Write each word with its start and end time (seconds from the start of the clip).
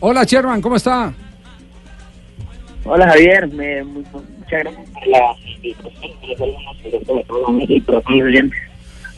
Hola, 0.00 0.22
Sherman, 0.24 0.60
¿cómo 0.60 0.76
está? 0.76 1.12
Hola 2.84 3.08
Javier, 3.08 3.48
me, 3.52 3.82
mu- 3.82 4.02
muchas 4.38 4.50
gracias 4.50 4.86
por 4.90 5.08
la 5.08 5.14
invitación. 7.62 8.52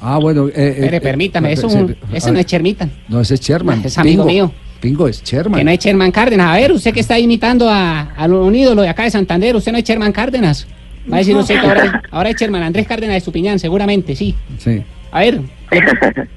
Ah, 0.01 0.19
bueno. 0.19 0.49
Eh, 0.49 0.75
Espere, 0.77 1.01
permítame, 1.03 1.53
eso, 1.53 1.69
un- 1.69 1.95
ese 2.13 2.33
no 2.33 2.39
es 2.39 2.47
Chermita. 2.47 2.89
No, 3.09 3.21
ese 3.21 3.35
es 3.35 3.41
Sherman. 3.41 3.83
Es 3.85 3.99
amigo 3.99 4.25
Pingo. 4.27 4.49
mío. 4.49 4.53
Pingo 4.81 5.07
es 5.09 5.23
Sherman. 5.23 5.59
Que 5.59 5.65
no 5.65 5.71
es 5.71 5.79
Sherman 5.79 6.11
Cárdenas. 6.11 6.47
A 6.49 6.55
ver, 6.57 6.73
usted 6.73 6.93
que 6.95 7.01
está 7.01 7.19
imitando 7.19 7.69
a, 7.69 8.13
a 8.15 8.25
un 8.27 8.55
ídolo 8.55 8.81
de 8.83 8.89
acá 8.89 9.05
de 9.05 9.11
Santander, 9.11 9.55
usted 9.57 9.73
no 9.73 9.79
es 9.79 9.85
Sherman 9.85 10.13
Cárdenas. 10.13 10.67
Va 11.11 11.17
a 11.17 11.19
decir 11.19 11.37
usted 11.37 11.61
que 11.61 11.67
ahora, 11.67 11.85
es- 11.85 11.93
ahora 12.11 12.31
es 12.31 12.37
Sherman 12.37 12.63
Andrés 12.63 12.87
Cárdenas 12.87 13.13
de 13.15 13.19
Estupiñán, 13.19 13.59
seguramente, 13.59 14.17
sí. 14.17 14.35
Sí. 14.59 14.83
A 15.11 15.21
ver, 15.21 15.41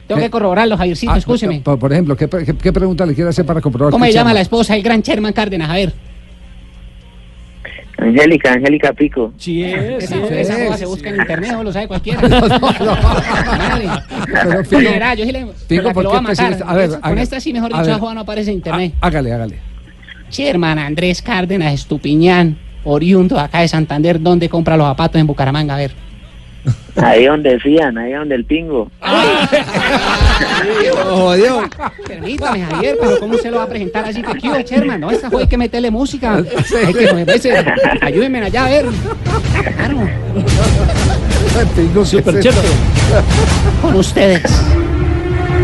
tengo 0.08 0.22
que 0.22 0.30
corroborarlo, 0.30 0.78
Javiercito, 0.78 1.12
Ah, 1.12 1.18
escúcheme. 1.18 1.60
Por, 1.62 1.78
por 1.80 1.92
ejemplo, 1.92 2.16
¿qué, 2.16 2.28
qué, 2.30 2.56
qué 2.56 2.74
pregunta 2.74 3.06
le 3.06 3.14
quiere 3.14 3.30
hacer 3.30 3.46
para 3.46 3.62
comprobar? 3.62 3.92
¿Cómo 3.92 4.06
se 4.06 4.14
llama 4.14 4.34
la 4.34 4.42
esposa 4.42 4.74
del 4.74 4.84
gran 4.84 5.02
Sherman 5.02 5.34
Cárdenas? 5.34 5.70
A 5.70 5.74
ver. 5.74 5.94
Angélica, 8.00 8.54
Angélica 8.54 8.94
Pico. 8.94 9.34
Sí, 9.38 9.64
es, 9.64 10.04
Esa, 10.04 10.16
sí, 10.16 10.22
esa 10.32 10.54
es. 10.62 10.66
joda 10.68 10.78
se 10.78 10.86
busca 10.86 11.10
en 11.10 11.16
internet, 11.18 11.52
o 11.58 11.64
lo 11.64 11.74
sabe 11.74 11.88
cualquiera. 11.88 12.22
No, 12.28 12.40
no, 12.42 12.48
no. 12.50 12.96
Madre. 12.96 13.88
Pero, 14.70 15.14
yo 15.16 15.26
sí 15.26 15.32
le. 15.32 15.46
¿por 15.94 16.04
lo 16.04 16.10
qué 16.12 16.14
va 16.14 16.20
a 16.20 16.22
matar. 16.22 16.36
pesimista? 16.38 16.66
A 16.72 16.76
ver, 16.76 16.90
Con 16.92 17.00
haga- 17.04 17.22
esta 17.24 17.40
sí, 17.40 17.54
mejor 17.54 17.72
a 17.74 17.78
dicho, 17.78 17.86
ver. 17.88 17.94
la 17.96 18.00
joda 18.00 18.14
no 18.14 18.20
aparece 18.22 18.52
en 18.52 18.58
internet. 18.58 18.94
ah, 19.02 19.08
hágale, 19.08 19.34
hágale. 19.34 19.58
Sherman 20.30 20.78
Andrés 20.78 21.22
Cárdenas 21.24 21.74
Estupiñán, 21.74 22.58
oriundo 22.84 23.40
acá 23.40 23.62
de 23.62 23.68
Santander, 23.68 24.22
¿dónde 24.22 24.48
compra 24.48 24.78
los 24.78 24.86
zapatos 24.88 25.20
en 25.20 25.26
Bucaramanga? 25.26 25.74
A 25.74 25.78
ver. 25.78 25.92
Ahí 26.96 27.26
donde 27.26 27.60
fían, 27.60 27.98
ahí 27.98 28.14
donde 28.14 28.36
el 28.36 28.46
pingo. 28.46 28.90
Permítame, 32.08 32.66
Javier, 32.66 32.98
pero 33.00 33.20
¿cómo 33.20 33.38
se 33.38 33.52
lo 33.52 33.58
va 33.58 33.64
a 33.64 33.70
presentar 33.70 34.06
así 34.06 34.22
que 34.22 34.34
quiero, 34.40 34.60
Sherman? 34.62 35.00
No, 35.00 35.12
esta 35.12 35.30
fue 35.30 35.44
hay 35.44 35.48
que 35.48 35.58
meterle 35.58 35.92
música. 35.92 36.36
Hay 36.86 36.94
que 36.94 37.26
ese, 37.28 37.54
ayúdenme 38.02 38.40
allá 38.42 38.66
a 38.66 38.70
ver. 38.70 38.86
Claro, 39.76 40.10
Pingo, 41.76 42.02
¿qué 42.02 42.06
Super 42.06 42.38
es 42.38 42.56
con 43.82 43.96
ustedes, 43.96 44.64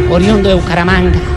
oriundo 0.09 0.49
de 0.49 0.55
Bucaramanga. 0.55 1.33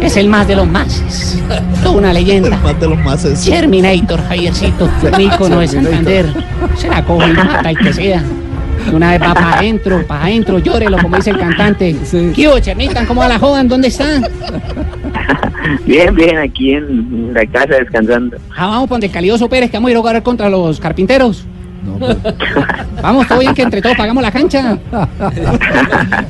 Es 0.00 0.16
el 0.16 0.28
más 0.28 0.48
de 0.48 0.56
los 0.56 0.66
mases. 0.66 1.38
Toda 1.82 1.98
una 1.98 2.12
leyenda. 2.12 2.56
Más 2.58 2.80
de 2.80 2.88
los 2.88 2.98
más 2.98 3.24
es. 3.24 3.44
Terminator, 3.44 4.20
Javiercito, 4.28 4.88
un 5.12 5.20
ícono 5.20 5.60
de 5.60 5.68
Santander. 5.68 6.26
Se 6.76 6.88
la 6.88 7.04
coge 7.04 7.30
y 7.30 7.32
mata 7.32 7.70
el 7.70 7.78
que 7.78 7.92
sea. 7.92 8.22
Una 8.92 9.10
vez 9.12 9.22
va 9.22 9.34
para 9.34 9.58
adentro, 9.58 10.06
para 10.06 10.24
adentro, 10.24 10.58
llórelo, 10.58 10.98
como 10.98 11.16
dice 11.16 11.30
el 11.30 11.38
cantante. 11.38 11.96
Sí. 12.04 12.32
¿Qué 12.34 12.48
hubo, 12.48 12.58
Chermitan? 12.58 13.06
¿Cómo 13.06 13.20
va 13.20 13.28
la 13.28 13.38
jodan? 13.38 13.68
¿Dónde 13.68 13.88
están? 13.88 14.24
Bien, 15.84 16.14
bien, 16.14 16.38
aquí 16.38 16.72
en 16.72 17.32
la 17.34 17.44
casa 17.46 17.76
descansando. 17.76 18.38
Ah, 18.56 18.66
vamos 18.66 18.88
por 18.88 18.94
donde 18.96 19.10
Calioso 19.10 19.48
Pérez, 19.48 19.70
que 19.70 19.76
vamos 19.76 19.88
a 19.88 19.90
ir 19.92 19.96
a 19.96 20.00
jugar 20.00 20.22
contra 20.22 20.48
los 20.48 20.80
carpinteros. 20.80 21.44
No, 21.84 21.98
pero- 21.98 22.34
Vamos, 23.02 23.26
todo 23.26 23.38
bien, 23.38 23.54
que 23.54 23.62
entre 23.62 23.80
todos 23.80 23.96
pagamos 23.96 24.22
la 24.22 24.30
cancha. 24.30 24.78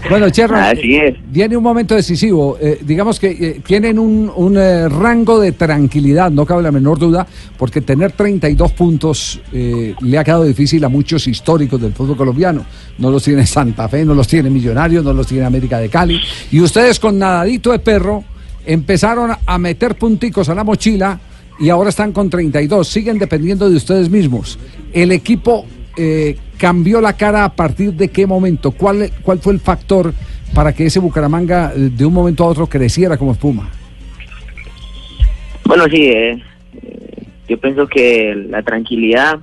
Bueno, 0.09 0.27
Así 0.27 0.97
es. 0.97 1.15
viene 1.28 1.56
un 1.56 1.62
momento 1.62 1.94
decisivo. 1.94 2.56
Eh, 2.61 2.78
digamos 2.83 3.19
que 3.19 3.28
eh, 3.31 3.60
tienen 3.66 3.99
un, 3.99 4.31
un, 4.34 4.56
eh, 4.56 4.89
rango 4.89 5.41
de 5.41 5.53
tranquilidad, 5.53 6.31
no 6.31 6.47
cabe 6.47 6.62
la 6.62 6.72
menor 6.72 6.99
duda, 6.99 7.27
porque 7.56 7.81
tener 7.81 8.12
32 8.12 8.72
puntos 8.72 9.41
eh, 9.53 9.94
le 10.00 10.19
ha 10.19 10.25
quedado 10.25 10.44
difícil 10.44 10.84
a 10.84 10.89
muchos 10.89 11.27
históricos 11.27 11.81
del 11.81 11.93
fútbol 11.93 12.16
colombiano. 12.16 12.65
No 12.99 13.10
los 13.10 13.22
tiene 13.25 13.47
Santa 13.47 13.89
Fe, 13.89 14.05
no 14.05 14.15
los 14.15 14.28
tiene 14.28 14.50
Millonarios, 14.50 15.05
no 15.05 15.12
los 15.12 15.27
tiene 15.27 15.44
América 15.44 15.78
de 15.78 15.89
Cali. 15.89 16.21
Y 16.50 16.60
ustedes 16.60 16.99
con 17.00 17.19
nadadito 17.19 17.72
de 17.72 17.78
perro 17.78 18.25
empezaron 18.66 19.33
a 19.47 19.59
meter 19.59 19.97
punticos 19.97 20.49
a 20.49 20.55
la 20.55 20.65
mochila 20.65 21.19
y 21.60 21.69
ahora 21.69 21.91
están 21.91 22.12
con 22.12 22.31
32. 22.31 22.88
Siguen 22.88 23.19
dependiendo 23.19 23.69
de 23.69 23.76
ustedes 23.76 24.09
mismos. 24.10 24.59
El 24.93 25.12
equipo 25.12 25.66
eh, 25.97 26.37
cambió 26.59 27.00
la 27.00 27.12
cara 27.16 27.44
a 27.44 27.53
partir 27.54 27.93
de 27.93 28.09
qué 28.09 28.26
momento? 28.26 28.71
¿Cuál, 28.72 29.10
¿Cuál 29.22 29.38
fue 29.41 29.53
el 29.53 29.60
factor 29.60 30.12
para 30.54 30.72
que 30.72 30.87
ese 30.87 30.98
Bucaramanga 30.98 31.72
eh, 31.76 31.91
de 31.93 32.04
un 32.06 32.12
momento 32.15 32.44
a 32.44 32.48
otro 32.48 32.66
creciera 32.66 33.16
como 33.16 33.32
espuma? 33.32 33.69
Bueno, 35.65 35.84
sí, 35.88 36.03
eh, 36.09 36.43
eh, 36.82 37.22
yo 37.48 37.59
pienso 37.60 37.87
que 37.87 38.34
la 38.48 38.62
tranquilidad 38.62 39.38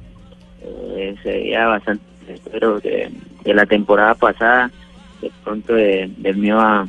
eh, 0.95 1.16
se 1.23 1.29
veía 1.29 1.67
bastante, 1.67 2.03
espero 2.34 2.79
de 2.79 3.09
la 3.53 3.66
temporada 3.66 4.16
pasada, 4.16 4.72
de 5.22 5.31
pronto 5.44 5.73
de- 5.73 6.09
del 6.17 6.38
miedo 6.38 6.59
a, 6.59 6.88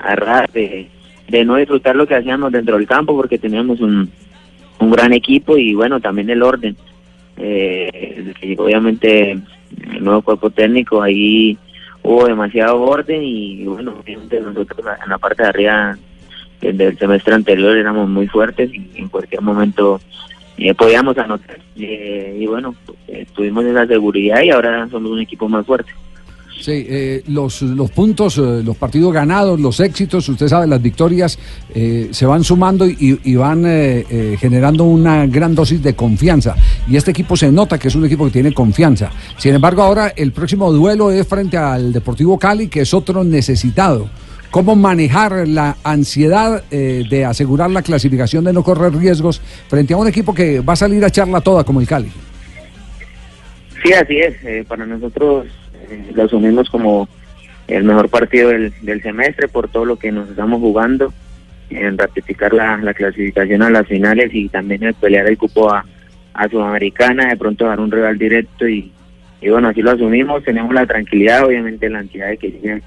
a 0.00 0.12
errar, 0.12 0.50
de, 0.52 0.88
de 1.28 1.44
no 1.44 1.56
disfrutar 1.56 1.94
lo 1.94 2.06
que 2.06 2.16
hacíamos 2.16 2.50
dentro 2.50 2.76
del 2.76 2.86
campo 2.88 3.14
porque 3.14 3.38
teníamos 3.38 3.80
un, 3.80 4.10
un 4.82 4.90
gran 4.90 5.12
equipo 5.12 5.56
y 5.56 5.74
bueno, 5.74 6.00
también 6.00 6.30
el 6.30 6.42
orden. 6.42 6.76
Eh, 7.36 8.34
obviamente 8.58 9.32
el 9.32 10.04
nuevo 10.04 10.22
cuerpo 10.22 10.50
técnico, 10.50 11.02
ahí 11.02 11.56
hubo 12.02 12.26
demasiado 12.26 12.80
orden 12.82 13.22
y 13.22 13.64
bueno, 13.64 13.94
obviamente 14.00 14.40
nosotros 14.40 14.86
en 15.02 15.10
la 15.10 15.18
parte 15.18 15.42
de 15.42 15.48
arriba 15.48 15.96
desde 16.60 16.86
el 16.86 16.98
semestre 16.98 17.34
anterior 17.34 17.76
éramos 17.76 18.08
muy 18.08 18.28
fuertes 18.28 18.72
y 18.72 18.90
en 18.94 19.08
cualquier 19.08 19.42
momento 19.42 20.00
eh, 20.58 20.74
podíamos 20.74 21.16
anotar. 21.18 21.58
Eh, 21.76 22.38
y 22.40 22.46
bueno, 22.46 22.74
eh, 23.08 23.26
tuvimos 23.34 23.64
esa 23.64 23.86
seguridad 23.86 24.42
y 24.42 24.50
ahora 24.50 24.88
somos 24.88 25.10
un 25.10 25.20
equipo 25.20 25.48
más 25.48 25.66
fuerte. 25.66 25.92
Sí, 26.62 26.86
eh, 26.88 27.24
los, 27.26 27.60
los 27.62 27.90
puntos, 27.90 28.38
eh, 28.38 28.62
los 28.64 28.76
partidos 28.76 29.12
ganados, 29.12 29.58
los 29.58 29.80
éxitos, 29.80 30.28
usted 30.28 30.46
sabe, 30.46 30.68
las 30.68 30.80
victorias 30.80 31.36
eh, 31.74 32.10
se 32.12 32.24
van 32.24 32.44
sumando 32.44 32.86
y, 32.86 33.20
y 33.24 33.34
van 33.34 33.66
eh, 33.66 34.06
eh, 34.08 34.36
generando 34.38 34.84
una 34.84 35.26
gran 35.26 35.56
dosis 35.56 35.82
de 35.82 35.96
confianza. 35.96 36.54
Y 36.86 36.94
este 36.94 37.10
equipo 37.10 37.36
se 37.36 37.50
nota 37.50 37.80
que 37.80 37.88
es 37.88 37.96
un 37.96 38.04
equipo 38.04 38.26
que 38.26 38.30
tiene 38.30 38.54
confianza. 38.54 39.10
Sin 39.38 39.56
embargo, 39.56 39.82
ahora 39.82 40.12
el 40.14 40.30
próximo 40.30 40.70
duelo 40.70 41.10
es 41.10 41.26
frente 41.26 41.56
al 41.56 41.92
Deportivo 41.92 42.38
Cali, 42.38 42.68
que 42.68 42.82
es 42.82 42.94
otro 42.94 43.24
necesitado. 43.24 44.08
¿Cómo 44.52 44.76
manejar 44.76 45.48
la 45.48 45.78
ansiedad 45.82 46.62
de 46.70 47.24
asegurar 47.24 47.70
la 47.70 47.82
clasificación, 47.82 48.44
de 48.44 48.52
no 48.52 48.62
correr 48.62 48.94
riesgos 48.94 49.40
frente 49.66 49.94
a 49.94 49.96
un 49.96 50.06
equipo 50.06 50.32
que 50.32 50.60
va 50.60 50.74
a 50.74 50.76
salir 50.76 51.02
a 51.02 51.08
echarla 51.08 51.40
toda 51.40 51.64
como 51.64 51.80
el 51.80 51.88
Cali? 51.88 52.12
Sí, 53.82 53.92
así 53.94 54.18
es. 54.18 54.66
para 54.66 54.84
nosotros 54.86 55.46
lo 56.14 56.24
asumimos 56.24 56.68
como 56.70 57.08
el 57.68 57.84
mejor 57.84 58.08
partido 58.08 58.50
del, 58.50 59.02
semestre 59.02 59.48
por 59.48 59.68
todo 59.68 59.84
lo 59.84 59.96
que 59.96 60.12
nos 60.12 60.28
estamos 60.28 60.60
jugando, 60.60 61.12
en 61.70 61.96
ratificar 61.96 62.52
la, 62.52 62.76
la 62.78 62.92
clasificación 62.92 63.62
a 63.62 63.70
las 63.70 63.86
finales 63.86 64.30
y 64.34 64.48
también 64.48 64.82
en 64.82 64.94
pelear 64.94 65.26
el 65.26 65.38
cupo 65.38 65.72
a, 65.72 65.84
Sudamericana, 66.50 67.28
de 67.28 67.36
pronto 67.36 67.66
dar 67.66 67.78
un 67.78 67.90
rival 67.90 68.16
directo 68.16 68.66
y, 68.66 68.90
bueno, 69.42 69.68
así 69.68 69.82
lo 69.82 69.90
asumimos, 69.90 70.42
tenemos 70.42 70.72
la 70.72 70.86
tranquilidad, 70.86 71.44
obviamente 71.44 71.90
la 71.90 71.98
ansiedad 71.98 72.28
de 72.28 72.38
que 72.38 72.50
llegue 72.50 72.82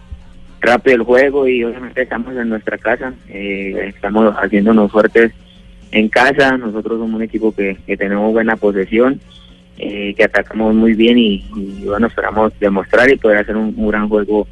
rápido 0.61 0.95
el 0.95 1.03
juego 1.03 1.47
y 1.47 1.63
obviamente 1.63 2.01
estamos 2.01 2.35
en 2.35 2.49
nuestra 2.49 2.79
casa, 2.79 3.13
eh, 3.29 3.91
estamos 3.95 4.33
haciéndonos 4.33 4.91
fuertes 4.91 5.31
en 5.91 6.09
casa, 6.09 6.57
nosotros 6.57 6.97
somos 6.99 7.15
un 7.15 7.21
equipo 7.21 7.53
que 7.53 7.77
tenemos 7.97 8.33
buena 8.33 8.55
posesión, 8.55 9.21
eh, 9.77 10.13
que 10.15 10.23
atacamos 10.23 10.73
muy 10.73 10.93
bien 10.93 11.17
y, 11.17 11.45
y, 11.55 11.83
bueno, 11.85 12.07
esperamos 12.07 12.53
demostrar 12.59 13.09
y 13.11 13.17
poder 13.17 13.39
hacer 13.39 13.55
un, 13.55 13.73
un 13.75 13.87
gran 13.89 14.07
juego 14.07 14.47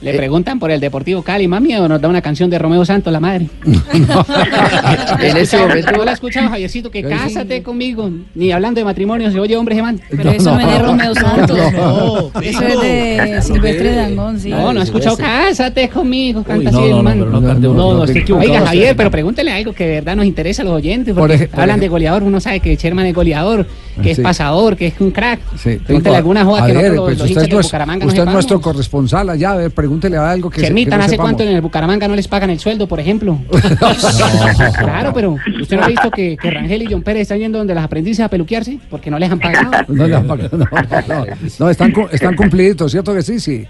Le 0.00 0.14
preguntan 0.14 0.58
por 0.58 0.70
el 0.70 0.80
Deportivo 0.80 1.22
Cali, 1.22 1.48
mami, 1.48 1.74
o 1.76 1.88
nos 1.88 2.00
da 2.00 2.08
una 2.08 2.20
canción 2.20 2.50
de 2.50 2.58
Romeo 2.58 2.84
Santos, 2.84 3.12
la 3.12 3.20
madre. 3.20 3.46
En 5.20 5.36
ese 5.36 5.58
momento. 5.58 5.92
¿No 5.92 6.04
la 6.04 6.12
has 6.12 6.16
escuchado, 6.16 6.48
Javiercito? 6.48 6.90
Que 6.90 7.02
cásate 7.02 7.62
conmigo. 7.62 8.10
Ni 8.34 8.52
hablando 8.52 8.80
de 8.80 8.84
matrimonio 8.84 9.30
se 9.30 9.40
oye 9.40 9.56
hombre, 9.56 9.80
man. 9.80 10.00
Pero 10.10 10.30
eso 10.30 10.54
no, 10.54 10.60
es 10.60 10.66
de 10.66 10.78
Romeo 10.78 11.14
Santos. 11.14 11.58
No, 11.72 12.40
Eso 12.42 12.62
es 12.62 12.80
de 12.80 13.42
Silvestre 13.42 13.94
Dangón, 13.94 14.38
sí. 14.38 14.50
No, 14.50 14.72
no 14.72 14.80
ha 14.80 14.84
escuchado 14.84 15.16
Cásate 15.16 15.88
conmigo, 15.88 16.42
canta 16.42 16.60
Uy, 16.60 16.66
así 16.66 16.76
no, 16.76 16.84
el 16.84 16.90
no, 16.90 17.02
man. 17.02 17.18
no, 17.18 17.26
no, 17.26 17.40
No, 17.40 17.54
no, 17.54 17.54
no, 17.54 17.74
No, 17.74 17.94
no, 17.94 18.04
equivocado. 18.04 18.50
Oiga, 18.50 18.66
Javier, 18.66 18.96
pero 18.96 19.10
pregúntele 19.10 19.52
algo 19.52 19.72
que 19.72 19.86
de 19.86 19.94
verdad 19.94 20.16
nos 20.16 20.26
interesa 20.26 20.62
a 20.62 20.64
los 20.64 20.74
oyentes. 20.74 21.14
Por 21.14 21.28
Porque 21.28 21.48
hablan 21.52 21.80
de 21.80 21.88
goleador, 21.88 22.22
uno 22.22 22.40
sabe 22.40 22.60
que 22.60 22.76
Sherman 22.76 23.06
es 23.06 23.14
goleador, 23.14 23.66
que 24.02 24.10
es 24.12 24.20
pasador, 24.20 24.76
que 24.76 24.88
es 24.88 24.94
un 25.00 25.10
crack. 25.10 25.40
Sí, 25.56 25.78
Pregúntele 25.84 26.16
alguna 26.16 26.44
joda 26.44 26.66
que 26.66 26.72
los, 26.74 26.82
pues 27.00 27.20
usted 27.20 27.42
hinchas 27.42 27.66
es 27.66 27.72
no 27.72 28.06
usted 28.06 28.24
nuestro 28.26 28.60
corresponsal 28.70 29.30
allá, 29.30 29.52
a 29.52 29.56
ver, 29.56 29.70
pregúntele 29.70 30.16
a 30.16 30.30
algo 30.30 30.50
que 30.50 30.60
se- 30.60 30.74
que 30.74 30.86
no 30.86 30.96
¿hace 30.96 31.10
sepamos. 31.10 31.30
cuánto 31.30 31.42
en 31.44 31.50
el 31.54 31.60
Bucaramanga 31.60 32.08
no 32.08 32.16
les 32.16 32.26
pagan 32.26 32.50
el 32.50 32.58
sueldo, 32.58 32.86
por 32.88 32.98
ejemplo? 32.98 33.38
claro, 34.78 35.12
pero 35.14 35.36
¿usted 35.60 35.76
no 35.76 35.84
ha 35.84 35.88
visto 35.88 36.10
que, 36.10 36.36
que 36.36 36.50
Rangel 36.50 36.82
y 36.82 36.86
John 36.90 37.02
Pérez 37.02 37.22
están 37.22 37.38
yendo 37.38 37.58
donde 37.58 37.74
las 37.74 37.84
aprendices 37.84 38.24
a 38.24 38.28
peluquearse? 38.28 38.78
Porque 38.90 39.10
no 39.10 39.18
les 39.18 39.30
han 39.30 39.38
pagado. 39.38 39.70
No, 39.88 40.06
le 40.06 40.14
han 40.16 40.26
pagado, 40.26 40.56
no, 40.58 40.64
no, 40.66 41.24
no. 41.26 41.26
No, 41.60 41.70
están, 41.70 41.92
están 42.12 42.34
cumpliditos, 42.34 42.90
¿cierto 42.90 43.14
que 43.14 43.22
sí? 43.22 43.38
Sí. 43.40 43.64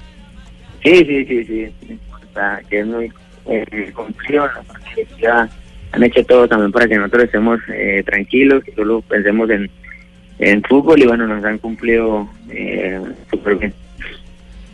Sí, 0.82 1.04
sí, 1.04 1.24
sí, 1.26 1.44
sí. 1.44 1.98
O 2.10 2.32
sea, 2.34 2.60
que 2.68 2.80
es 2.80 2.86
muy 2.86 3.12
eh, 3.46 3.92
cumplido, 3.94 4.48
ya 5.20 5.48
han 5.92 6.02
hecho 6.02 6.24
todo 6.24 6.48
también 6.48 6.72
para 6.72 6.86
que 6.88 6.96
nosotros 6.96 7.24
estemos 7.24 7.60
eh, 7.74 8.02
tranquilos, 8.06 8.64
que 8.64 8.72
solo 8.72 9.02
pensemos 9.02 9.48
en, 9.50 9.70
en 10.38 10.62
fútbol 10.62 11.00
y 11.02 11.06
bueno, 11.06 11.26
nos 11.26 11.44
han 11.44 11.58
cumplido 11.58 12.28
eh, 12.50 13.00
súper 13.30 13.56
bien. 13.56 13.74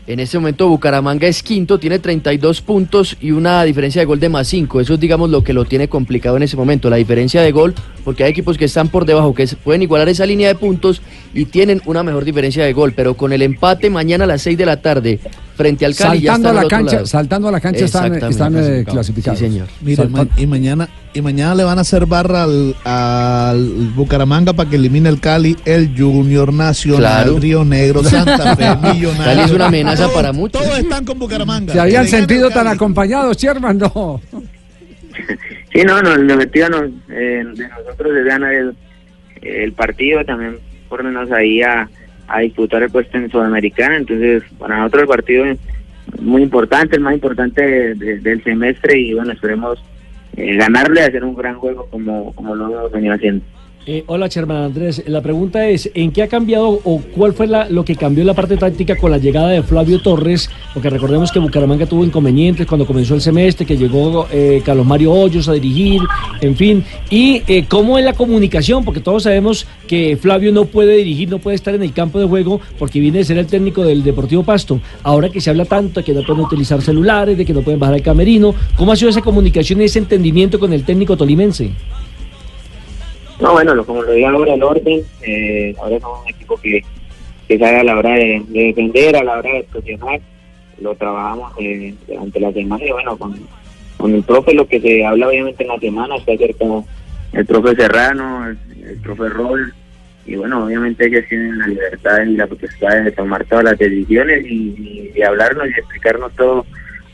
En 0.04 0.19
este 0.19 0.37
momento 0.37 0.69
Bucaramanga 0.69 1.28
es 1.28 1.44
quinto, 1.44 1.78
tiene 1.78 2.00
32 2.00 2.60
puntos 2.60 3.16
y 3.20 3.31
una 3.31 3.62
diferencia 3.62 4.00
de 4.02 4.06
gol 4.06 4.19
de 4.19 4.28
más 4.28 4.49
5. 4.49 4.81
Eso 4.81 4.94
es, 4.94 5.00
digamos, 5.00 5.31
lo 5.31 5.44
que 5.44 5.52
lo 5.52 5.64
tiene 5.64 5.88
complicado 5.88 6.37
en 6.37 6.43
ese 6.43 6.56
momento, 6.56 6.90
la 6.90 6.96
diferencia 6.96 7.40
de 7.40 7.52
gol, 7.52 7.72
porque 8.04 8.25
hay 8.25 8.31
equipos 8.31 8.56
que 8.58 8.64
están 8.66 8.88
por 8.88 9.04
debajo, 9.06 9.34
que 9.34 9.46
pueden 9.62 9.82
igualar 9.82 10.08
esa 10.08 10.26
línea 10.26 10.49
de 10.49 10.54
puntos 10.54 11.02
y 11.34 11.44
tienen 11.46 11.81
una 11.87 12.02
mejor 12.02 12.25
diferencia 12.25 12.64
de 12.64 12.72
gol, 12.72 12.93
pero 12.94 13.14
con 13.14 13.32
el 13.32 13.43
empate 13.43 13.90
mañana 13.90 14.25
a 14.25 14.26
las 14.26 14.43
6 14.43 14.58
de 14.58 14.66
la 14.66 14.81
tarde 14.82 15.20
frente 15.56 15.84
al 15.84 15.94
Cali 15.94 16.20
ya 16.20 16.32
Saltando 16.32 16.49
están 16.49 16.49
a 16.49 16.50
al 16.50 16.54
la 16.56 16.60
otro 16.66 16.76
cancha, 16.78 16.94
lado. 16.96 17.06
saltando 17.06 17.49
a 17.49 17.52
la 17.52 17.60
cancha 17.60 17.84
están, 17.84 18.14
están 18.14 18.56
eh, 18.56 18.84
Clasificados. 18.87 19.38
Sí, 19.38 19.44
señor. 19.46 19.69
Mire, 19.82 20.08
ma- 20.08 20.26
y 20.37 20.46
mañana 20.46 20.88
y 21.14 21.20
mañana 21.20 21.54
le 21.54 21.64
van 21.64 21.76
a 21.76 21.82
hacer 21.82 22.06
barra 22.06 22.44
al, 22.44 22.75
al 22.84 23.93
Bucaramanga 23.94 24.55
para 24.55 24.70
que 24.70 24.76
elimine 24.76 25.08
el 25.10 25.20
Cali, 25.20 25.56
el 25.66 25.94
Junior 25.96 26.52
Nacional, 26.52 27.00
Claro. 27.25 27.38
Río 27.38 27.64
Negro, 27.66 28.02
Santa 28.02 28.56
Fe, 28.56 28.64
Millonario. 28.94 29.25
Cali 29.25 29.40
es 29.43 29.50
una 29.50 29.66
amenaza 29.66 30.08
para 30.08 30.32
muchos. 30.32 30.62
Todos 30.62 30.78
están 30.78 31.05
con 31.05 31.19
Bucaramanga. 31.19 31.72
¿Se 31.75 31.81
habían 31.81 32.08
sentido 32.08 32.48
tan 32.50 32.66
acompañados, 32.66 33.37
Sherman? 33.37 33.76
No. 33.78 34.20
Sí, 35.72 35.82
no, 35.84 36.02
no 36.02 36.12
el 36.14 36.30
objetivo 36.30 36.69
nos- 36.69 36.90
eh, 37.10 37.44
de 37.54 37.69
nosotros 37.69 38.16
es 38.16 38.24
ganar 38.24 38.52
el, 38.52 39.72
partido, 39.72 40.24
también 40.24 40.56
ponernos 40.88 41.30
ahí 41.32 41.62
a, 41.62 41.88
a 42.28 42.40
disputar 42.40 42.82
el 42.82 42.90
puesto 42.90 43.16
en 43.19 43.30
Sudamericana. 43.30 43.96
Entonces, 43.96 44.42
para 44.58 44.76
nosotros 44.78 45.02
el 45.02 45.08
partido 45.08 45.44
es 45.46 45.58
muy 46.20 46.42
importante, 46.42 46.96
el 46.96 47.02
más 47.02 47.14
importante 47.14 47.62
de- 47.62 47.94
de- 47.94 48.19
del 48.20 48.44
semestre 48.44 48.98
y 48.98 49.14
bueno, 49.14 49.32
esperemos 49.32 49.82
eh, 50.36 50.56
ganarle, 50.56 51.02
hacer 51.02 51.24
un 51.24 51.34
gran 51.34 51.56
juego 51.56 51.86
como, 51.90 52.34
como 52.34 52.54
lo 52.54 52.88
hemos 52.88 53.14
haciendo. 53.14 53.44
Eh, 53.84 54.05
hola, 54.06 54.29
Sherman 54.29 54.58
Andrés. 54.58 55.02
La 55.08 55.20
pregunta 55.23 55.69
es, 55.69 55.90
¿en 55.94 56.12
qué 56.12 56.23
ha 56.23 56.29
cambiado 56.29 56.69
o 56.84 57.02
cuál 57.17 57.32
fue 57.32 57.49
lo 57.49 57.84
que 57.84 57.96
cambió 57.96 58.23
en 58.23 58.29
la 58.29 58.34
parte 58.34 58.56
táctica 58.56 58.96
con 58.96 59.11
la 59.11 59.19
llegada 59.19 59.49
de 59.49 59.64
Flavio 59.64 60.00
Torres? 60.00 60.49
Porque 60.73 60.88
recordemos 60.88 61.32
que 61.32 61.40
Bucaramanga 61.40 61.87
tuvo 61.87 62.05
inconvenientes 62.05 62.64
cuando 62.64 62.87
comenzó 62.87 63.17
el 63.17 63.20
semestre, 63.20 63.67
que 63.67 63.76
llegó 63.76 64.29
eh, 64.31 64.62
Carlos 64.64 64.87
Mario 64.87 65.11
Hoyos 65.12 65.49
a 65.49 65.55
dirigir, 65.55 66.00
en 66.40 66.55
fin. 66.55 66.84
¿Y 67.11 67.43
eh, 67.49 67.64
cómo 67.69 67.99
es 67.99 68.05
la 68.05 68.12
comunicación? 68.12 68.84
Porque 68.84 69.00
todos 69.00 69.25
sabemos 69.25 69.67
que 69.88 70.17
Flavio 70.17 70.52
no 70.52 70.67
puede 70.67 70.96
dirigir, 70.99 71.29
no 71.29 71.40
puede 71.40 71.56
estar 71.56 71.75
en 71.75 71.82
el 71.82 71.93
campo 71.93 72.20
de 72.20 72.29
juego 72.29 72.61
porque 72.79 73.00
viene 73.00 73.19
de 73.19 73.25
ser 73.25 73.38
el 73.38 73.46
técnico 73.46 73.82
del 73.82 74.05
Deportivo 74.05 74.44
Pasto. 74.44 74.81
Ahora 75.02 75.29
que 75.29 75.40
se 75.40 75.50
habla 75.50 75.64
tanto 75.64 76.00
de 76.00 76.05
que 76.05 76.14
no 76.14 76.23
pueden 76.23 76.44
utilizar 76.44 76.81
celulares, 76.82 77.37
de 77.37 77.44
que 77.44 77.52
no 77.52 77.62
pueden 77.62 77.81
bajar 77.81 77.96
al 77.96 78.02
camerino, 78.02 78.55
¿cómo 78.76 78.93
ha 78.93 78.96
sido 78.96 79.11
esa 79.11 79.23
comunicación 79.23 79.81
y 79.81 79.87
ese 79.87 79.99
entendimiento 79.99 80.61
con 80.61 80.73
el 80.73 80.84
técnico 80.84 81.17
tolimense? 81.17 81.73
No, 83.43 83.53
bueno, 83.55 83.75
lo, 83.75 83.85
como 83.85 84.03
lo 84.03 84.12
digo 84.12 84.29
ahora, 84.29 84.55
el 84.55 84.62
orden, 84.62 85.03
eh, 85.23 85.75
ahora 85.81 85.99
somos 85.99 86.23
un 86.23 86.29
equipo 86.29 86.56
que, 86.59 86.81
que 87.49 87.59
sabe 87.59 87.81
a 87.81 87.85
la 87.85 87.99
hora 87.99 88.11
de, 88.11 88.41
de 88.49 88.62
defender, 88.67 89.17
a 89.17 89.25
la 89.25 89.39
hora 89.39 89.53
de 89.53 89.65
presionar, 89.65 90.21
lo 90.81 90.94
trabajamos 90.94 91.53
eh, 91.59 91.93
durante 92.06 92.39
la 92.39 92.53
semana 92.53 92.85
y 92.85 92.93
bueno, 92.93 93.17
con, 93.17 93.35
con 93.97 94.15
el 94.15 94.23
profe 94.23 94.55
lo 94.55 94.69
que 94.69 94.81
se 94.81 95.05
habla 95.05 95.27
obviamente 95.27 95.65
en 95.65 95.69
la 95.71 95.79
semana, 95.81 96.15
está 96.17 96.37
cerca 96.37 96.65
el 97.33 97.47
profe 97.47 97.75
Serrano, 97.75 98.47
el, 98.49 98.59
el 98.89 98.97
profe 98.99 99.29
Rol, 99.29 99.75
y 100.25 100.37
bueno, 100.37 100.67
obviamente 100.67 101.06
ellos 101.09 101.25
tienen 101.29 101.59
la 101.59 101.67
libertad 101.67 102.23
y 102.25 102.37
la 102.37 102.47
potestad 102.47 103.03
de 103.03 103.11
tomar 103.11 103.44
todas 103.47 103.65
las 103.65 103.79
decisiones 103.79 104.47
y, 104.47 105.11
y 105.17 105.23
hablarnos 105.23 105.67
y 105.67 105.81
explicarnos 105.81 106.33
todo 106.37 106.65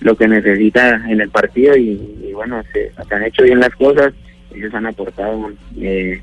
lo 0.01 0.15
que 0.15 0.29
necesita 0.29 1.03
en 1.09 1.23
el 1.23 1.31
partido 1.31 1.75
y, 1.75 1.97
bueno, 2.35 2.63
se 2.73 3.15
han 3.15 3.25
hecho 3.25 3.45
bien 3.45 3.61
las 3.61 3.75
cosas, 3.77 4.13
ellos 4.59 4.75
han 4.75 4.87
aportado 4.87 5.51
eh, 5.81 6.21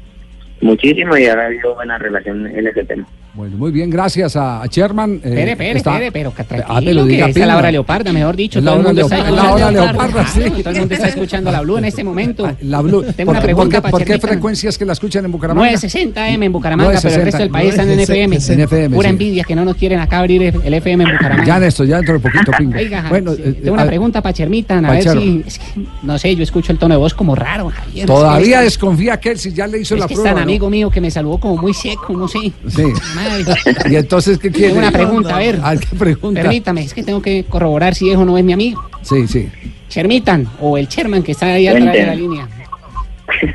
muchísimo 0.61 1.17
y 1.17 1.25
ahora 1.25 1.43
ha 1.43 1.47
habido 1.47 1.75
buena 1.75 1.97
relación 1.97 2.47
en 2.47 2.67
ese 2.67 2.83
tema. 2.83 3.07
Bueno, 3.35 3.57
muy 3.57 3.69
bien, 3.69 3.89
gracias 3.89 4.37
a, 4.37 4.61
a 4.61 4.67
Sherman. 4.67 5.15
eh, 5.21 5.51
Espere, 5.51 5.77
espere, 5.79 6.11
pero 6.11 6.33
que 6.33 6.41
Ah, 6.41 6.45
me 6.49 6.57
lo 6.57 6.63
tranquilo, 6.65 7.05
diga 7.05 7.25
que 7.25 7.31
es 7.41 7.47
la 7.47 7.57
hora 7.57 7.69
leoparda, 7.69 8.13
mejor 8.13 8.35
dicho. 8.37 8.61
La 8.61 8.71
todo 8.71 8.79
el 8.79 8.79
hora 8.85 8.87
mundo 8.93 9.01
está 9.01 9.15
leoparda, 9.17 9.35
escuchando 9.35 9.59
la 9.59 9.65
hora 9.65 9.91
leoparda, 9.91 10.27
sí. 10.27 10.39
Todo 10.63 10.69
el 10.73 10.79
mundo 10.79 10.93
está 10.95 11.07
escuchando 11.09 11.51
la 11.51 11.61
Blue 11.61 11.77
en 11.77 11.85
este 11.85 12.03
momento. 12.05 12.49
La 12.61 12.81
Blue. 12.81 13.03
Tengo 13.13 13.31
una 13.31 13.39
¿Por 13.41 13.47
qué- 13.49 13.53
pregunta 13.55 13.81
¿Por 13.81 13.91
por 13.91 14.03
qué 14.05 14.19
frecuencias 14.19 14.77
que 14.77 14.85
la 14.85 14.93
escuchan 14.93 15.25
en 15.25 15.31
Bucaramanga? 15.33 15.65
960 15.67 16.29
M 16.29 16.45
en 16.45 16.51
Bucaramanga, 16.53 16.97
pero 17.03 17.15
el 17.15 17.21
resto 17.23 17.39
del 17.39 17.49
país 17.49 17.71
están 17.71 17.89
en 17.89 17.97
960, 17.97 18.13
FM. 18.13 18.35
en 18.53 18.59
FM, 18.67 18.95
Pura 18.95 19.09
sí. 19.09 19.11
envidia 19.11 19.43
que 19.43 19.55
no 19.55 19.65
nos 19.65 19.75
quieren 19.75 19.99
acá 19.99 20.19
abrir 20.19 20.41
el 20.63 20.73
FM 20.73 21.03
en 21.03 21.11
Bucaramanga. 21.11 21.45
Ya, 21.45 21.59
Néstor, 21.59 21.87
ya 21.87 21.97
dentro 21.97 22.13
de 22.13 22.19
poquito, 22.21 22.51
pingo. 22.57 22.77
Oiga, 22.77 23.05
bueno, 23.09 23.33
sí, 23.35 23.41
eh, 23.43 23.53
tengo 23.61 23.73
una 23.73 23.83
a- 23.83 23.87
pregunta 23.87 24.21
para 24.21 24.31
Chermitan, 24.31 24.85
a 24.85 24.91
ver 24.91 25.03
si... 25.09 25.43
es 25.45 25.59
que, 25.59 25.81
no 26.03 26.17
sé, 26.17 26.33
yo 26.37 26.43
escucho 26.43 26.71
el 26.71 26.77
tono 26.77 26.93
de 26.93 26.99
voz 26.99 27.13
como 27.13 27.35
raro, 27.35 27.69
Javier. 27.69 28.05
Todavía 28.05 28.61
desconfía 28.61 29.19
que 29.19 29.31
él 29.31 29.39
si 29.39 29.51
ya 29.51 29.67
le 29.67 29.81
hizo 29.81 29.97
la 29.97 30.07
que 30.07 30.13
es 30.13 30.19
prueba. 30.21 30.35
tan 30.35 30.43
amigo 30.43 30.69
mío 30.69 30.89
que 30.89 31.01
me 31.01 31.11
saludó 31.11 31.37
como 31.37 31.57
muy 31.57 31.73
seco, 31.73 32.13
no 32.13 32.29
sé. 32.29 32.39
Sí. 32.69 32.83
Y 33.89 33.95
entonces, 33.95 34.37
¿qué 34.37 34.51
quiere? 34.51 34.67
Tengo 34.67 34.79
una 34.79 34.91
pregunta, 34.91 35.35
a 35.35 35.39
ver. 35.39 35.59
Ah, 35.63 35.75
¿qué 35.75 35.95
pregunta? 35.95 36.41
Permítame, 36.41 36.83
es 36.83 36.93
que 36.93 37.03
tengo 37.03 37.21
que 37.21 37.43
corroborar 37.45 37.95
si 37.95 38.09
es 38.09 38.17
o 38.17 38.25
no 38.25 38.37
es 38.37 38.43
mi 38.43 38.53
amigo. 38.53 38.87
Sí, 39.01 39.27
sí. 39.27 39.49
Chermitan 39.89 40.47
o 40.59 40.77
el 40.77 40.87
Sherman 40.87 41.23
que 41.23 41.31
está 41.33 41.47
ahí 41.47 41.67
atrás 41.67 41.93
de 41.93 42.05
la 42.05 42.15
línea. 42.15 42.47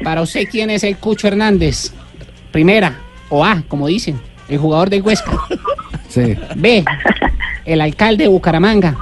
Para 0.03 0.23
usted, 0.23 0.47
¿quién 0.51 0.71
es 0.71 0.85
el 0.85 0.97
Cucho 0.97 1.29
Hernández? 1.29 1.93
Primera, 2.53 2.99
o 3.29 3.45
A, 3.45 3.63
como 3.69 3.87
dicen, 3.87 4.21
el 4.49 4.59
jugador 4.59 4.91
del 4.91 5.03
Huesca. 5.03 5.33
Sí. 6.09 6.37
B, 6.57 6.85
el 7.65 7.81
alcalde 7.81 8.25
de 8.25 8.29
Bucaramanga. 8.29 8.97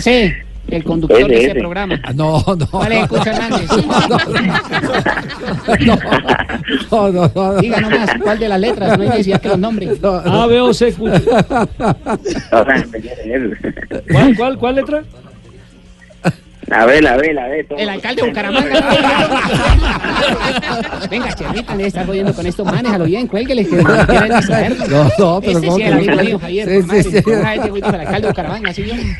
C, 0.00 0.36
el 0.70 0.84
conductor 0.84 1.26
de 1.28 1.40
Ese, 1.44 1.54
programa. 1.54 2.00
Ah, 2.04 2.12
No, 2.12 2.44
no. 2.46 2.66
¿Cuál 2.70 2.92
es 2.92 3.02
el 3.02 3.08
Cucho 3.08 3.30
Hernández? 3.30 3.70
No, 6.90 7.10
no, 7.12 7.12
no. 7.12 7.32
no. 7.34 7.60
Diga 7.60 7.80
nomás, 7.80 8.10
¿cuál 8.22 8.38
de 8.38 8.48
las 8.48 8.60
letras? 8.60 8.98
No 8.98 9.10
hay 9.12 9.22
que 9.38 9.48
los 9.48 9.58
nombre. 9.58 9.88
A, 10.02 10.46
B 10.46 10.60
o 10.60 10.74
C. 10.74 10.92
Cucho. 10.92 11.20
¿Cuál, 14.10 14.36
cuál, 14.36 14.58
cuál 14.58 14.74
letra? 14.76 15.04
La 16.68 16.84
ve, 16.86 17.00
la 17.00 17.16
ve, 17.16 17.32
la 17.32 17.48
ve. 17.48 17.64
todo. 17.64 17.78
El 17.78 17.88
alcalde 17.88 18.22
de 18.22 18.28
Bucaramanga. 18.28 18.68
Venga, 21.10 21.32
Chermita, 21.34 21.74
le 21.74 21.86
está 21.86 22.04
jodiendo 22.04 22.34
con 22.34 22.46
estos 22.46 22.66
manes, 22.66 22.92
a 22.92 22.98
lo 22.98 23.04
bien, 23.06 23.26
cuélguele, 23.26 23.64
que 23.66 23.76
no. 23.76 23.82
No, 23.88 25.08
no, 25.18 25.40
pero 25.40 25.58
Este 25.58 25.66
¿cómo 25.66 25.76
sí 25.76 25.82
que 25.82 25.88
era 25.88 25.96
amigo 25.96 26.14
no? 26.14 26.22
mío, 26.24 26.38
Javier, 26.38 26.68
Sí, 26.68 26.82
sí, 27.02 27.10
sí. 27.10 27.22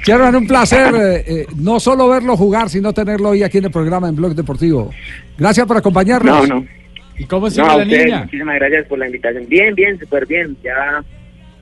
Sherman, 0.06 0.36
un 0.36 0.46
placer 0.46 0.94
eh, 0.94 1.24
eh, 1.26 1.46
no 1.56 1.80
solo 1.80 2.08
verlo 2.08 2.36
jugar, 2.36 2.68
sino 2.68 2.92
tenerlo 2.92 3.30
hoy 3.30 3.42
aquí 3.42 3.58
en 3.58 3.64
el 3.66 3.70
programa 3.70 4.08
en 4.08 4.16
Blog 4.16 4.34
Deportivo. 4.34 4.90
Gracias 5.36 5.66
por 5.66 5.76
acompañarnos. 5.76 6.48
No, 6.48 6.60
no. 6.60 6.66
¿Y 7.18 7.24
cómo 7.24 7.46
No, 7.46 7.50
sigue 7.50 7.66
a 7.66 7.76
la 7.78 7.84
niña? 7.84 8.20
muchísimas 8.24 8.54
gracias 8.56 8.86
por 8.86 8.98
la 8.98 9.06
invitación. 9.06 9.44
Bien, 9.48 9.74
bien, 9.74 9.98
súper 9.98 10.26
bien. 10.26 10.56
Ya 10.62 11.02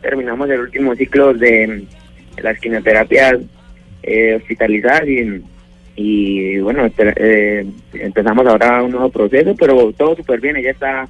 terminamos 0.03 0.49
el 0.51 0.61
último 0.61 0.95
ciclo 0.95 1.33
de, 1.35 1.85
de 2.37 2.43
las 2.43 2.59
quimioterapias 2.59 3.37
eh, 4.03 4.35
hospitalizadas 4.37 5.09
y, 5.09 5.43
y 5.97 6.59
bueno, 6.59 6.87
eh, 6.99 7.67
empezamos 7.95 8.47
ahora 8.47 8.83
un 8.83 8.91
nuevo 8.93 9.09
proceso, 9.09 9.55
pero 9.59 9.93
todo 9.93 10.15
súper 10.17 10.41
bien. 10.41 10.57
Ella 10.57 10.71
está 10.73 11.09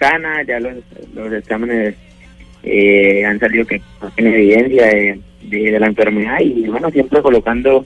sana, 0.00 0.42
ya 0.46 0.58
los, 0.58 0.74
los 1.14 1.32
exámenes 1.32 1.94
eh, 2.62 3.24
han 3.24 3.38
salido 3.38 3.64
que 3.66 3.80
no 4.02 4.10
tiene 4.10 4.34
evidencia 4.36 4.86
de, 4.86 5.20
de- 5.50 5.70
de 5.70 5.80
la 5.80 5.86
enfermedad 5.86 6.40
y 6.40 6.66
bueno, 6.66 6.90
siempre 6.90 7.20
colocando 7.22 7.84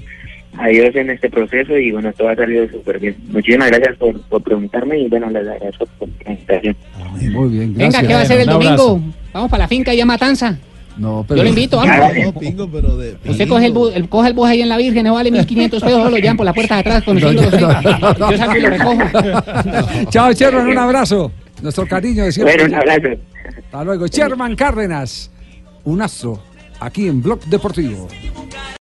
a 0.58 0.66
Dios 0.68 0.94
en 0.96 1.10
este 1.10 1.28
proceso 1.30 1.76
y 1.76 1.92
bueno, 1.92 2.12
todo 2.12 2.28
ha 2.28 2.34
salido 2.36 2.68
súper 2.68 2.98
bien. 2.98 3.14
Muchísimas 3.28 3.70
gracias 3.70 3.96
por, 3.98 4.20
por 4.22 4.42
preguntarme 4.42 4.98
y 4.98 5.08
bueno, 5.08 5.30
les 5.30 5.46
agradezco 5.46 5.86
por 5.98 6.08
la 6.24 6.32
invitación. 6.32 6.76
Muy 7.32 7.48
bien, 7.50 7.74
Venga. 7.74 8.00
¿qué 8.02 8.14
va 8.14 8.20
a 8.20 8.22
hacer 8.22 8.40
el 8.40 8.46
domingo? 8.46 9.00
Vamos 9.32 9.50
para 9.50 9.64
la 9.64 9.68
finca 9.68 9.92
y 9.94 10.00
a 10.00 10.06
Matanza. 10.06 10.58
No, 10.96 11.24
pero 11.26 11.38
Yo 11.38 11.44
lo 11.44 11.48
invito, 11.48 11.76
vamos. 11.76 11.96
No, 12.24 12.32
pingo, 12.38 12.68
pero 12.70 12.96
de. 12.96 13.16
Usted 13.24 13.48
coge 13.48 13.66
el, 13.66 13.72
bus, 13.72 13.92
el, 13.94 14.08
coge 14.08 14.28
el 14.28 14.34
bus 14.34 14.48
ahí 14.48 14.60
en 14.60 14.68
la 14.68 14.76
Virgen, 14.76 15.04
no 15.04 15.14
vale 15.14 15.30
1500 15.30 15.82
pesos, 15.82 16.10
lo 16.10 16.16
llevan 16.16 16.36
por 16.36 16.46
la 16.46 16.52
puerta 16.52 16.74
de 16.74 16.80
atrás 16.80 17.02
conociendo 17.04 17.42
los 17.42 17.52
Yo 17.52 18.36
salgo 18.36 18.56
y 18.56 18.60
lo 18.60 18.70
recojo. 18.70 19.02
Chao, 20.10 20.32
Sherman, 20.32 20.68
un 20.68 20.78
abrazo. 20.78 21.32
Nuestro 21.62 21.86
cariño 21.86 22.24
de 22.24 22.32
siempre. 22.32 22.56
Bueno, 22.56 22.74
un 22.74 22.80
abrazo. 22.80 23.20
Hasta 23.64 23.84
luego. 23.84 24.06
Sherman 24.06 24.56
Cárdenas, 24.56 25.30
un 25.84 26.02
astro, 26.02 26.42
aquí 26.80 27.06
en 27.06 27.22
Blog 27.22 27.40
Deportivo. 27.46 28.08